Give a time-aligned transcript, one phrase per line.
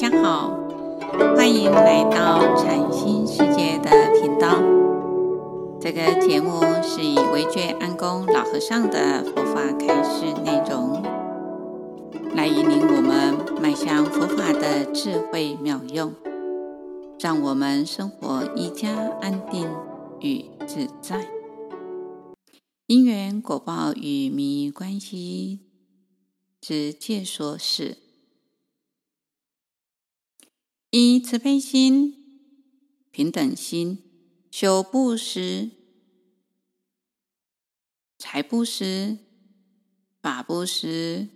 [0.00, 0.56] 大家好，
[1.34, 3.90] 欢迎来到禅心世界的
[4.22, 4.62] 频道。
[5.80, 11.02] 这个节目是以维觉安公老和尚的佛法开示内容，
[12.36, 16.14] 来引领我们迈向佛法的智慧妙用，
[17.18, 19.68] 让我们生活一家安定
[20.20, 21.26] 与自在。
[22.86, 25.58] 因缘果报与迷关系
[26.60, 28.07] 之介说是。
[30.90, 32.14] 以慈悲心、
[33.10, 34.02] 平等心
[34.50, 35.70] 修布施、
[38.18, 39.18] 财布施、
[40.22, 41.28] 法布施、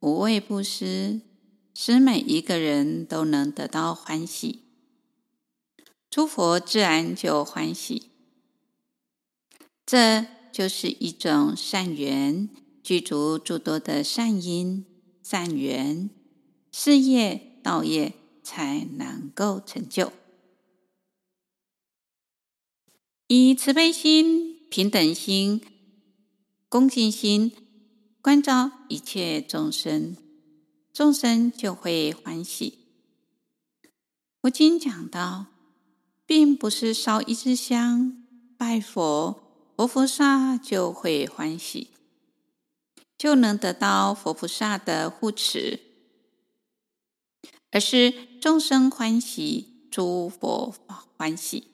[0.00, 1.20] 无畏布施，
[1.74, 4.62] 使每一个人都能得到欢喜，
[6.08, 8.04] 诸佛自然就欢喜。
[9.84, 12.48] 这就是一种善缘，
[12.82, 14.86] 具足诸多的善因、
[15.22, 16.08] 善缘、
[16.72, 18.14] 事业、道业。
[18.48, 20.10] 才能够成就。
[23.26, 25.60] 以慈悲心、平等心、
[26.66, 27.52] 恭敬心
[28.22, 30.16] 关照一切众生，
[30.94, 32.78] 众生就会欢喜。
[34.40, 35.44] 佛经讲到，
[36.24, 38.24] 并不是烧一支香
[38.56, 39.42] 拜佛，
[39.76, 41.90] 佛菩萨就会欢喜，
[43.18, 45.87] 就能得到佛菩萨的护持。
[47.70, 50.74] 而是众生欢喜，诸佛
[51.16, 51.64] 欢喜。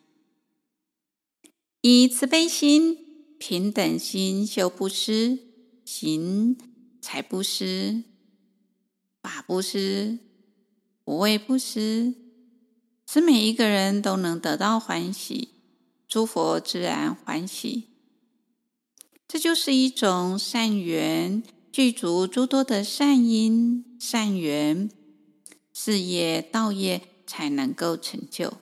[1.83, 2.99] 以慈悲心、
[3.39, 5.39] 平等心修布施，
[5.85, 6.57] 行
[7.01, 8.05] 财布施、
[9.23, 10.19] 法布施、
[11.05, 12.15] 无畏布施，
[13.07, 15.51] 使每一个人都能得到欢喜，
[16.09, 17.91] 诸佛自然欢喜。
[19.29, 24.91] 这就是一种善缘，具足诸多的善因、善缘。
[25.75, 28.55] 事业、道业才能够成就。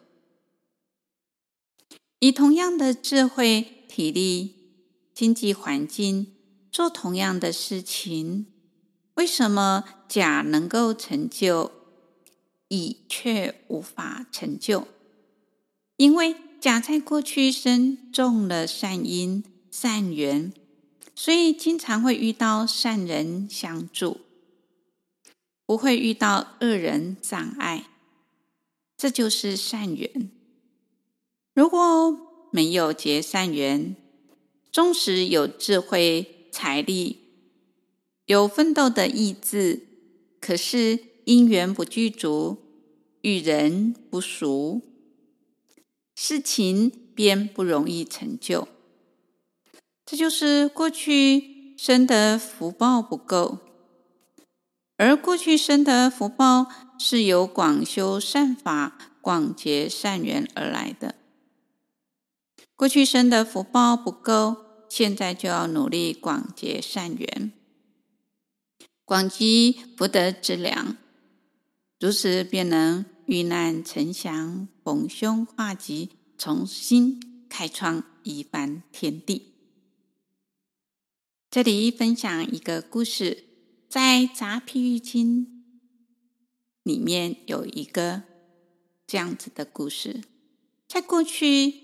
[2.19, 4.55] 以同样的智慧、体力、
[5.13, 6.33] 经济环境
[6.71, 8.47] 做同样的事情，
[9.15, 11.71] 为什么甲能够成就，
[12.69, 14.89] 乙却无法成就？
[15.97, 20.53] 因为甲在过去生种了善因、善缘，
[21.15, 24.21] 所以经常会遇到善人相助。
[25.65, 27.87] 不会遇到恶人障碍，
[28.97, 30.31] 这就是善缘。
[31.55, 33.97] 如果没有结善缘，
[34.71, 37.19] 纵使有智慧、财力，
[38.27, 39.87] 有奋斗的意志，
[40.41, 42.59] 可是因缘不具足，
[43.21, 44.81] 与人不熟，
[46.15, 48.69] 事情便不容易成就。
[50.05, 53.59] 这就是过去生的福报不够。
[55.05, 61.17] 而过去生的福报是由广修善法、广结善缘而来的。
[62.77, 67.51] 过去生的福报不够，现在就要努力广结善缘，
[69.05, 70.97] 广积福德之粮，
[71.99, 79.55] 如此便能遇难成祥、逢凶化吉，重新开创一番天地。
[81.51, 83.49] 这里分享一个故事。
[83.93, 85.45] 在《杂譬喻经》
[86.83, 88.23] 里面有一个
[89.07, 90.23] 这样子的故事：
[90.89, 91.75] 在过去，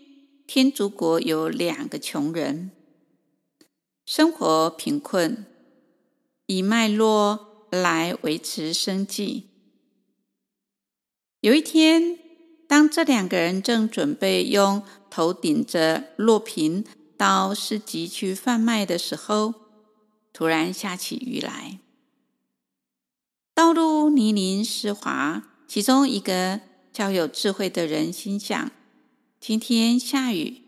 [0.47, 2.71] 天竺国有两个穷人，
[4.07, 5.45] 生活贫困，
[6.47, 9.49] 以卖络来维持生计。
[11.43, 12.19] 有一天，
[12.67, 16.87] 当这两个人正准备用头顶着落瓶
[17.19, 19.53] 到市集去贩卖的时候，
[20.33, 21.81] 突然下起雨来。
[24.19, 26.61] 泥泞湿滑，其中一个
[26.93, 28.73] 较有智慧的人心想：
[29.39, 30.63] 今天下雨，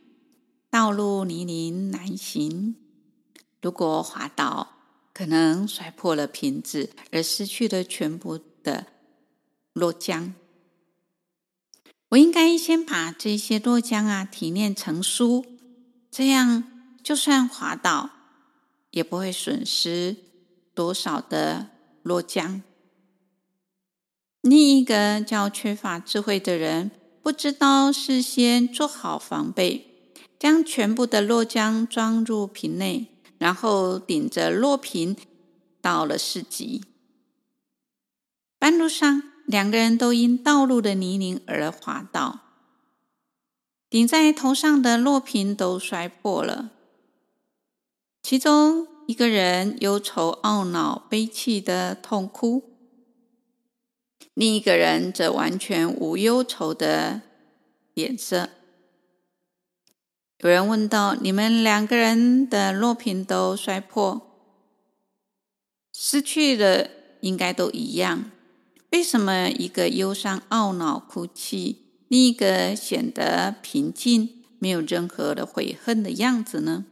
[0.70, 2.76] 道路泥泞难行，
[3.60, 4.76] 如果滑倒，
[5.12, 8.86] 可能摔破了瓶子，而失去了全部的
[9.72, 10.34] 落浆。
[12.10, 15.44] 我应该先把这些落浆啊提炼成酥，
[16.08, 16.62] 这样
[17.02, 18.10] 就算滑倒，
[18.92, 20.14] 也不会损失
[20.72, 21.70] 多少的
[22.04, 22.62] 落浆。
[24.50, 26.90] 另一个较缺乏智慧的人，
[27.22, 29.86] 不知道事先做好防备，
[30.40, 33.06] 将全部的落浆装入瓶内，
[33.38, 35.16] 然后顶着落瓶
[35.80, 36.82] 到了市集。
[38.58, 42.40] 半路上，两个人都因道路的泥泞而滑倒，
[43.88, 46.70] 顶在头上的落瓶都摔破了。
[48.20, 52.69] 其中一个人忧愁懊恼、悲泣的痛哭。
[54.34, 57.22] 另一个人则完全无忧愁的
[57.94, 58.50] 脸色。
[60.38, 64.22] 有人问道：“你们两个人的落瓶都摔破，
[65.92, 66.90] 失去的
[67.20, 68.30] 应该都一样，
[68.92, 71.76] 为什么一个忧伤懊恼哭泣，
[72.08, 76.86] 另一个显得平静，没有任何的悔恨的样子呢？”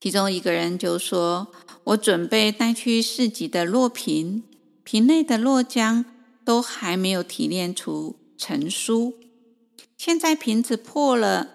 [0.00, 1.52] 其中一个人就说
[1.84, 4.42] ：“我准备带去市集的落瓶，
[4.84, 6.04] 瓶内的落浆
[6.44, 9.14] 都还没有提炼出成酥。”
[9.96, 11.50] 现在瓶子破了，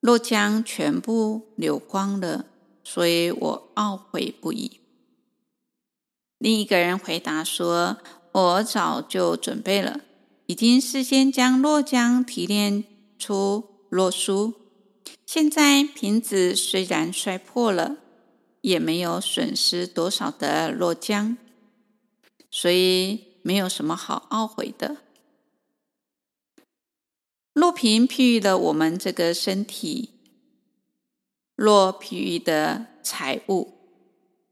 [0.00, 2.46] 落浆全部流光了，
[2.82, 4.80] 所以我懊悔不已。
[6.38, 7.98] 另一个人回答说
[8.32, 10.00] ：“我早就准备了，
[10.46, 12.82] 已经事先将落浆提炼
[13.18, 14.54] 出落酥。
[15.26, 17.98] 现在瓶子虽然摔破了，
[18.62, 21.36] 也没有损失多少的落浆，
[22.50, 24.98] 所以没有什么好懊悔的。”
[27.52, 30.10] 落瓶譬喻了我们这个身体，
[31.56, 33.74] 若譬喻的财物，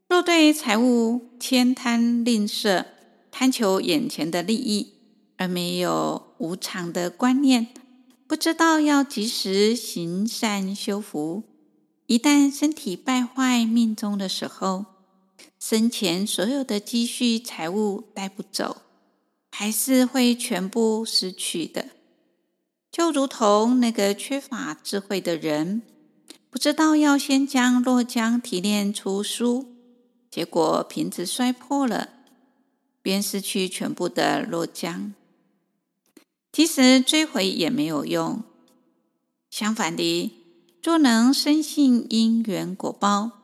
[0.08, 2.84] 若对财物千贪吝啬，
[3.30, 4.94] 贪求眼前的利益，
[5.36, 7.68] 而没有无常的观念，
[8.26, 11.44] 不知道要及时行善修福，
[12.06, 14.84] 一旦身体败坏命终的时候，
[15.58, 18.82] 生前所有的积蓄财物带不走，
[19.50, 21.86] 还是会全部失去的。
[22.92, 25.82] 就如同那个缺乏智慧的人，
[26.48, 29.66] 不知道要先将落浆提炼出酥，
[30.30, 32.08] 结果瓶子摔破了，
[33.02, 35.12] 便失去全部的落浆。
[36.52, 38.42] 其实追回也没有用。
[39.50, 40.32] 相反的，
[40.82, 43.37] 若能深信因缘果报，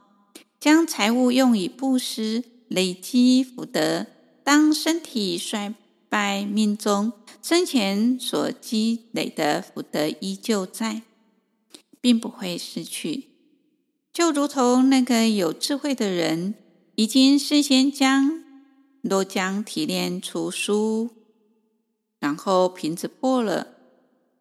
[0.64, 4.06] 将财物用以布施，累积福德，
[4.42, 5.74] 当身体衰
[6.08, 7.12] 败命中，
[7.42, 11.02] 生前所积累的福德依旧在，
[12.00, 13.24] 并不会失去。
[14.10, 16.54] 就如同那个有智慧的人，
[16.94, 18.42] 已经事先将
[19.02, 21.10] 落浆提炼出酥，
[22.18, 23.66] 然后瓶子破了，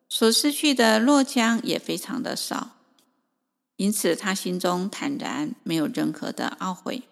[0.07, 2.77] 所失去的落浆也非常的少，
[3.75, 7.03] 因此他心中坦然，没有任何的懊悔。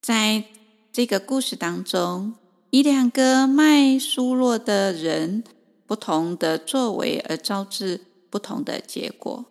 [0.00, 0.44] 在
[0.92, 2.34] 这个故事当中，
[2.70, 5.44] 以两个卖酥酪的人
[5.86, 9.46] 不同的作为而招致不同的结果。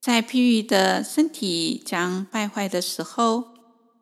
[0.00, 3.54] 在譬喻的身体将败坏的时候，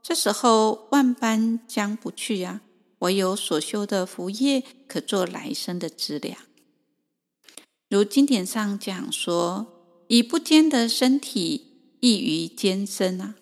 [0.03, 2.63] 这时候万般将不去呀、啊，
[3.01, 6.39] 唯有所修的福业可做来生的资粮。
[7.89, 9.67] 如经典上讲说
[10.13, 11.69] ：“以不坚的身体，
[12.01, 13.33] 易于坚身啊；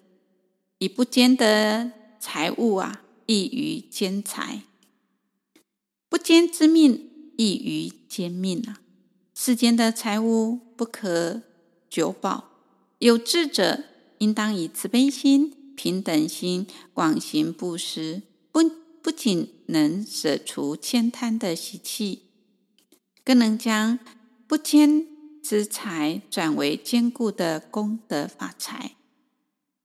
[0.78, 1.90] 以不坚的
[2.20, 4.62] 财物啊，易于坚财。”
[6.08, 8.81] 不坚之命，易于坚命啊！
[9.34, 11.43] 世间的财物不可
[11.88, 12.50] 久保，
[13.00, 13.82] 有志者
[14.19, 18.61] 应当以慈悲心、平等心广行布施，不
[19.02, 22.26] 不仅能舍除慳贪的习气，
[23.25, 23.99] 更能将
[24.46, 25.05] 不坚
[25.42, 28.92] 之财转为坚固的功德法财。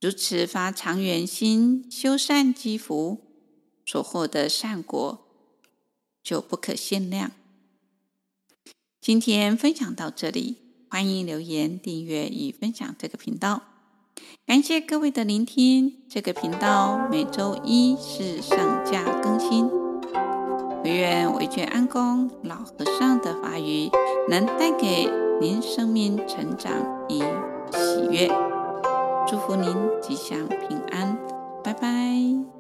[0.02, 3.22] 如此发长远心，修善积福，
[3.86, 5.26] 所获得善果，
[6.22, 7.32] 就不可限量。
[9.02, 10.58] 今天分享到这里，
[10.90, 13.64] 欢迎留言、订阅与分享这个频道。
[14.46, 16.04] 感谢各位的聆听。
[16.10, 19.68] 这个频道每周一是上架更新。
[20.84, 23.90] 惟愿维觉安公老和尚的法语
[24.30, 26.72] 能带给您生命成长
[27.10, 27.20] 与
[27.74, 28.28] 喜悦。
[29.28, 31.18] 祝福您吉祥平安，
[31.64, 32.55] 拜拜。